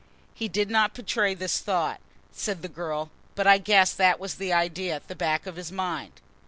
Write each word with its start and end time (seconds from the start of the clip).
He 0.33 0.47
did 0.47 0.71
not 0.71 0.95
betray 0.95 1.35
this 1.35 1.59
thought," 1.59 1.99
said 2.31 2.63
the 2.63 2.67
girl, 2.67 3.11
"but 3.35 3.45
I 3.45 3.59
guessed 3.59 3.99
that 3.99 4.03
that 4.13 4.19
was 4.19 4.33
the 4.37 4.51
idea 4.51 4.95
at 4.95 5.07
the 5.07 5.15
back 5.15 5.45
of 5.45 5.57
his 5.57 5.71
mind...." 5.71 6.13